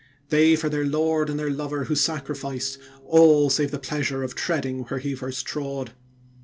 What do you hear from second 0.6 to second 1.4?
their Lord and